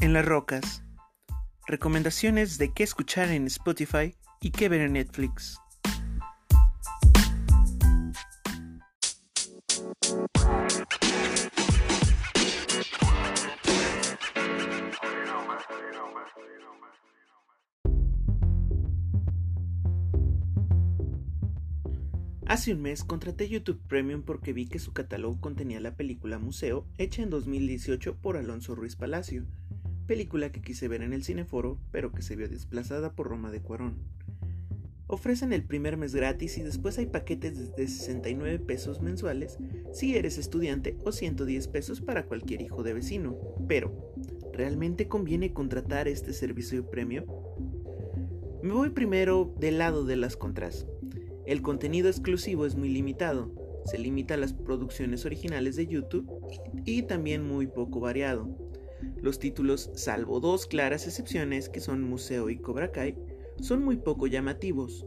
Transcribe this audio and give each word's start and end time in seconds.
En 0.00 0.12
las 0.12 0.24
rocas. 0.24 0.84
Recomendaciones 1.66 2.56
de 2.56 2.72
qué 2.72 2.84
escuchar 2.84 3.30
en 3.30 3.48
Spotify 3.48 4.14
y 4.40 4.52
qué 4.52 4.68
ver 4.68 4.82
en 4.82 4.92
Netflix. 4.92 5.58
Hace 22.46 22.72
un 22.72 22.80
mes 22.80 23.04
contraté 23.04 23.48
YouTube 23.48 23.80
Premium 23.88 24.22
porque 24.22 24.52
vi 24.52 24.68
que 24.68 24.78
su 24.78 24.92
catálogo 24.92 25.40
contenía 25.40 25.80
la 25.80 25.96
película 25.96 26.38
Museo, 26.38 26.86
hecha 26.96 27.22
en 27.22 27.30
2018 27.30 28.16
por 28.16 28.36
Alonso 28.36 28.74
Ruiz 28.74 28.96
Palacio, 28.96 29.44
película 30.08 30.50
que 30.50 30.62
quise 30.62 30.88
ver 30.88 31.02
en 31.02 31.12
el 31.12 31.22
cineforo, 31.22 31.78
pero 31.92 32.10
que 32.12 32.22
se 32.22 32.34
vio 32.34 32.48
desplazada 32.48 33.12
por 33.12 33.28
Roma 33.28 33.52
de 33.52 33.60
Cuarón. 33.60 33.98
Ofrecen 35.06 35.52
el 35.52 35.62
primer 35.62 35.96
mes 35.96 36.14
gratis 36.14 36.58
y 36.58 36.62
después 36.62 36.98
hay 36.98 37.06
paquetes 37.06 37.76
de 37.76 37.86
69 37.86 38.58
pesos 38.58 39.00
mensuales 39.00 39.58
si 39.92 40.16
eres 40.16 40.38
estudiante 40.38 40.96
o 41.04 41.12
110 41.12 41.68
pesos 41.68 42.00
para 42.00 42.24
cualquier 42.24 42.62
hijo 42.62 42.82
de 42.82 42.94
vecino. 42.94 43.38
Pero, 43.68 44.14
¿realmente 44.52 45.08
conviene 45.08 45.52
contratar 45.52 46.08
este 46.08 46.32
servicio 46.32 46.90
premium? 46.90 47.26
Me 48.62 48.72
voy 48.72 48.90
primero 48.90 49.54
del 49.60 49.78
lado 49.78 50.04
de 50.04 50.16
las 50.16 50.36
contras. 50.36 50.86
El 51.46 51.62
contenido 51.62 52.08
exclusivo 52.08 52.66
es 52.66 52.76
muy 52.76 52.88
limitado, 52.88 53.52
se 53.84 53.98
limita 53.98 54.34
a 54.34 54.38
las 54.38 54.52
producciones 54.52 55.24
originales 55.24 55.76
de 55.76 55.86
YouTube 55.86 56.28
y 56.84 57.02
también 57.02 57.46
muy 57.46 57.66
poco 57.66 58.00
variado. 58.00 58.67
Los 59.20 59.38
títulos, 59.38 59.90
salvo 59.94 60.40
dos 60.40 60.66
claras 60.66 61.06
excepciones 61.06 61.68
que 61.68 61.80
son 61.80 62.02
Museo 62.02 62.50
y 62.50 62.58
Cobra 62.58 62.92
Kai, 62.92 63.16
son 63.60 63.84
muy 63.84 63.96
poco 63.96 64.26
llamativos. 64.26 65.06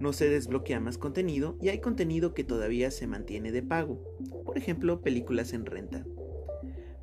No 0.00 0.12
se 0.12 0.28
desbloquea 0.28 0.80
más 0.80 0.98
contenido 0.98 1.56
y 1.60 1.68
hay 1.68 1.80
contenido 1.80 2.32
que 2.32 2.44
todavía 2.44 2.90
se 2.90 3.06
mantiene 3.06 3.52
de 3.52 3.62
pago, 3.62 4.00
por 4.44 4.56
ejemplo 4.56 5.02
películas 5.02 5.52
en 5.52 5.66
renta. 5.66 6.04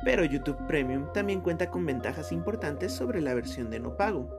Pero 0.03 0.23
YouTube 0.23 0.67
Premium 0.67 1.11
también 1.13 1.41
cuenta 1.41 1.69
con 1.69 1.85
ventajas 1.85 2.31
importantes 2.31 2.91
sobre 2.91 3.21
la 3.21 3.33
versión 3.33 3.69
de 3.69 3.79
no 3.79 3.97
pago. 3.97 4.29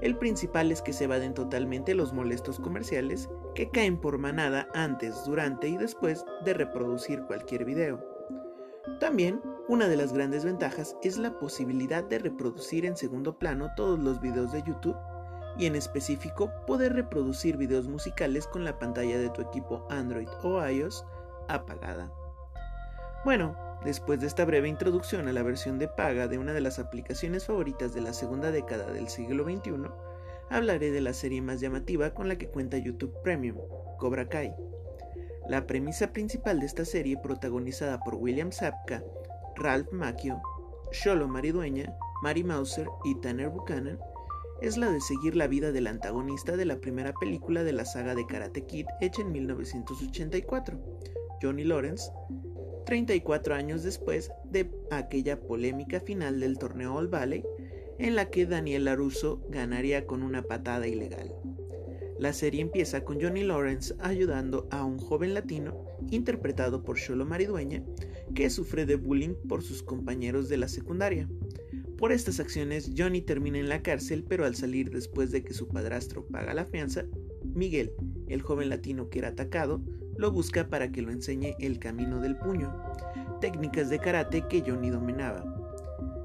El 0.00 0.16
principal 0.16 0.72
es 0.72 0.82
que 0.82 0.92
se 0.92 1.04
evaden 1.04 1.34
totalmente 1.34 1.94
los 1.94 2.12
molestos 2.12 2.58
comerciales 2.58 3.28
que 3.54 3.70
caen 3.70 4.00
por 4.00 4.18
manada 4.18 4.68
antes, 4.72 5.24
durante 5.26 5.68
y 5.68 5.76
después 5.76 6.24
de 6.44 6.54
reproducir 6.54 7.22
cualquier 7.22 7.64
video. 7.64 8.02
También, 8.98 9.40
una 9.70 9.86
de 9.86 9.96
las 9.96 10.12
grandes 10.12 10.44
ventajas 10.44 10.96
es 11.00 11.16
la 11.16 11.38
posibilidad 11.38 12.02
de 12.02 12.18
reproducir 12.18 12.84
en 12.84 12.96
segundo 12.96 13.38
plano 13.38 13.70
todos 13.76 14.00
los 14.00 14.20
videos 14.20 14.50
de 14.50 14.64
YouTube 14.64 14.96
y 15.56 15.66
en 15.66 15.76
específico 15.76 16.50
poder 16.66 16.92
reproducir 16.92 17.56
videos 17.56 17.86
musicales 17.86 18.48
con 18.48 18.64
la 18.64 18.80
pantalla 18.80 19.16
de 19.16 19.30
tu 19.30 19.42
equipo 19.42 19.86
Android 19.88 20.26
o 20.42 20.60
iOS 20.66 21.06
apagada. 21.48 22.12
Bueno, 23.24 23.56
Después 23.84 24.20
de 24.20 24.26
esta 24.26 24.44
breve 24.44 24.68
introducción 24.68 25.26
a 25.26 25.32
la 25.32 25.42
versión 25.42 25.78
de 25.78 25.88
paga 25.88 26.28
de 26.28 26.36
una 26.36 26.52
de 26.52 26.60
las 26.60 26.78
aplicaciones 26.78 27.46
favoritas 27.46 27.94
de 27.94 28.02
la 28.02 28.12
segunda 28.12 28.50
década 28.50 28.92
del 28.92 29.08
siglo 29.08 29.44
XXI, 29.44 29.88
hablaré 30.50 30.90
de 30.90 31.00
la 31.00 31.14
serie 31.14 31.40
más 31.40 31.60
llamativa 31.60 32.12
con 32.12 32.28
la 32.28 32.36
que 32.36 32.48
cuenta 32.48 32.76
YouTube 32.76 33.14
Premium, 33.22 33.56
Cobra 33.98 34.28
Kai. 34.28 34.54
La 35.48 35.66
premisa 35.66 36.12
principal 36.12 36.60
de 36.60 36.66
esta 36.66 36.84
serie, 36.84 37.16
protagonizada 37.22 37.98
por 38.00 38.16
William 38.16 38.52
Sapka, 38.52 39.02
Ralph 39.60 39.92
Macchio, 39.92 40.40
Sholo 40.90 41.28
Maridueña, 41.28 41.94
Mary 42.22 42.42
Mauser 42.42 42.88
y 43.04 43.14
Tanner 43.16 43.50
Buchanan, 43.50 43.98
es 44.62 44.78
la 44.78 44.90
de 44.90 45.02
seguir 45.02 45.36
la 45.36 45.48
vida 45.48 45.70
del 45.70 45.86
antagonista 45.86 46.56
de 46.56 46.64
la 46.64 46.80
primera 46.80 47.12
película 47.12 47.62
de 47.62 47.74
la 47.74 47.84
saga 47.84 48.14
de 48.14 48.26
Karate 48.26 48.64
Kid 48.64 48.86
hecha 49.02 49.20
en 49.20 49.32
1984, 49.32 50.80
Johnny 51.42 51.64
Lawrence, 51.64 52.10
34 52.86 53.54
años 53.54 53.82
después 53.82 54.32
de 54.44 54.70
aquella 54.90 55.38
polémica 55.38 56.00
final 56.00 56.40
del 56.40 56.56
torneo 56.56 56.94
All 56.94 57.08
Valley 57.08 57.44
en 57.98 58.16
la 58.16 58.30
que 58.30 58.46
Daniel 58.46 58.86
LaRusso 58.86 59.42
ganaría 59.50 60.06
con 60.06 60.22
una 60.22 60.40
patada 60.40 60.88
ilegal. 60.88 61.34
La 62.18 62.32
serie 62.34 62.60
empieza 62.60 63.02
con 63.02 63.18
Johnny 63.20 63.44
Lawrence 63.44 63.94
ayudando 63.98 64.68
a 64.70 64.84
un 64.84 64.98
joven 64.98 65.32
latino, 65.32 65.86
interpretado 66.10 66.82
por 66.82 66.98
Sholo 66.98 67.24
Maridueña, 67.24 67.82
que 68.34 68.50
sufre 68.50 68.86
de 68.86 68.96
bullying 68.96 69.34
por 69.48 69.62
sus 69.62 69.82
compañeros 69.82 70.48
de 70.48 70.56
la 70.56 70.68
secundaria. 70.68 71.28
Por 71.98 72.12
estas 72.12 72.40
acciones, 72.40 72.92
Johnny 72.96 73.20
termina 73.20 73.58
en 73.58 73.68
la 73.68 73.82
cárcel, 73.82 74.24
pero 74.26 74.46
al 74.46 74.54
salir 74.54 74.90
después 74.90 75.30
de 75.30 75.44
que 75.44 75.52
su 75.52 75.68
padrastro 75.68 76.26
paga 76.26 76.54
la 76.54 76.64
fianza, 76.64 77.04
Miguel, 77.44 77.92
el 78.28 78.42
joven 78.42 78.70
latino 78.70 79.10
que 79.10 79.18
era 79.18 79.28
atacado, 79.28 79.82
lo 80.16 80.32
busca 80.32 80.68
para 80.68 80.92
que 80.92 81.02
lo 81.02 81.10
enseñe 81.10 81.56
el 81.58 81.78
camino 81.78 82.20
del 82.20 82.36
puño, 82.36 82.74
técnicas 83.40 83.90
de 83.90 83.98
karate 83.98 84.46
que 84.48 84.62
Johnny 84.66 84.90
dominaba. 84.90 85.44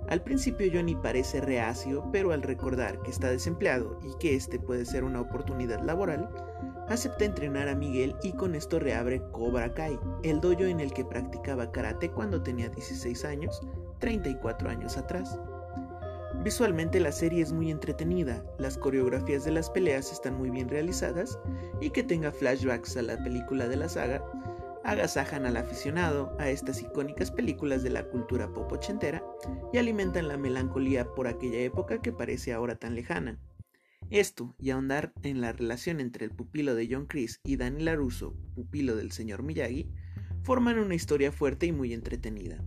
Al 0.07 0.21
principio 0.21 0.69
Johnny 0.71 0.95
parece 0.95 1.41
reacio, 1.41 2.07
pero 2.11 2.31
al 2.31 2.43
recordar 2.43 3.01
que 3.01 3.09
está 3.09 3.29
desempleado 3.29 3.99
y 4.03 4.17
que 4.19 4.35
este 4.35 4.59
puede 4.59 4.85
ser 4.85 5.03
una 5.03 5.21
oportunidad 5.21 5.83
laboral, 5.83 6.29
acepta 6.87 7.25
entrenar 7.25 7.67
a 7.67 7.75
Miguel 7.75 8.15
y 8.23 8.33
con 8.33 8.55
esto 8.55 8.79
reabre 8.79 9.21
Cobra 9.31 9.73
Kai, 9.73 9.99
el 10.23 10.41
dojo 10.41 10.63
en 10.63 10.79
el 10.79 10.93
que 10.93 11.05
practicaba 11.05 11.71
karate 11.71 12.09
cuando 12.09 12.41
tenía 12.41 12.69
16 12.69 13.25
años, 13.25 13.61
34 13.99 14.69
años 14.69 14.97
atrás. 14.97 15.39
Visualmente 16.43 16.99
la 16.99 17.11
serie 17.11 17.41
es 17.41 17.51
muy 17.51 17.71
entretenida, 17.71 18.43
las 18.59 18.77
coreografías 18.77 19.45
de 19.45 19.51
las 19.51 19.69
peleas 19.69 20.11
están 20.11 20.37
muy 20.37 20.49
bien 20.49 20.69
realizadas 20.69 21.39
y 21.81 21.89
que 21.89 22.03
tenga 22.03 22.31
flashbacks 22.31 22.97
a 22.97 23.01
la 23.01 23.17
película 23.23 23.67
de 23.67 23.77
la 23.77 23.89
saga 23.89 24.23
agasajan 24.85 25.47
al 25.47 25.57
aficionado 25.57 26.35
a 26.37 26.49
estas 26.49 26.81
icónicas 26.81 27.31
películas 27.31 27.81
de 27.81 27.89
la 27.89 28.03
cultura 28.03 28.47
pop 28.53 28.71
ochentera 28.71 29.23
y 29.73 29.79
alimentan 29.79 30.27
la 30.27 30.37
melancolía 30.37 31.05
por 31.15 31.27
aquella 31.27 31.59
época 31.59 32.01
que 32.01 32.11
parece 32.11 32.53
ahora 32.53 32.75
tan 32.75 32.93
lejana. 32.93 33.39
Esto 34.11 34.55
y 34.59 34.69
ahondar 34.69 35.13
en 35.23 35.41
la 35.41 35.51
relación 35.51 35.99
entre 35.99 36.25
el 36.25 36.31
pupilo 36.31 36.75
de 36.75 36.87
John 36.89 37.07
Chris 37.07 37.39
y 37.43 37.55
Danny 37.55 37.83
LaRusso, 37.83 38.35
pupilo 38.53 38.95
del 38.95 39.11
señor 39.11 39.41
Miyagi, 39.41 39.89
forman 40.43 40.77
una 40.77 40.93
historia 40.93 41.31
fuerte 41.31 41.65
y 41.65 41.71
muy 41.71 41.91
entretenida. 41.91 42.63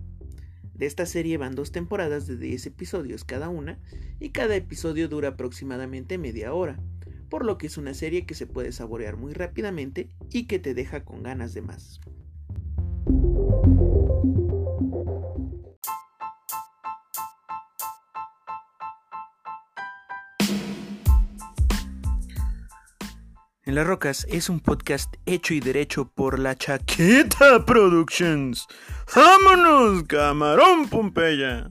De 0.75 0.87
esta 0.87 1.07
serie 1.07 1.39
van 1.39 1.55
dos 1.55 1.71
temporadas 1.71 2.27
de 2.27 2.37
10 2.37 2.67
episodios 2.67 3.25
cada 3.25 3.49
una 3.49 3.79
y 4.19 4.31
cada 4.31 4.57
episodio 4.57 5.09
dura 5.09 5.31
aproximadamente 5.31 6.19
media 6.19 6.53
hora, 6.53 6.81
por 7.29 7.45
lo 7.45 7.57
que 7.57 7.69
es 7.69 7.79
una 7.79 7.95
serie 7.95 8.27
que 8.27 8.35
se 8.35 8.47
puede 8.47 8.73
saborear 8.73 9.17
muy 9.17 9.33
rápidamente 9.33 10.09
y 10.31 10.47
que 10.47 10.59
te 10.59 10.75
deja 10.75 11.05
con 11.05 11.23
ganas 11.23 11.55
de 11.55 11.63
más. 11.63 12.01
En 23.69 23.75
las 23.75 23.87
Rocas 23.87 24.27
es 24.31 24.49
un 24.49 24.61
podcast 24.61 25.15
hecho 25.27 25.53
y 25.53 25.61
derecho 25.61 26.09
por 26.09 26.39
la 26.39 26.57
Chaqueta 26.57 27.67
Productions. 27.67 28.67
¡Vámonos, 29.15 30.05
camarón 30.05 30.89
Pompeya! 30.89 31.71